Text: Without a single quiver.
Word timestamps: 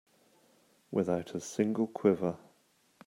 Without 0.89 1.35
a 1.35 1.39
single 1.39 1.85
quiver. 1.85 2.39